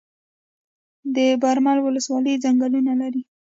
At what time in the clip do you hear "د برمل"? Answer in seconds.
1.15-1.77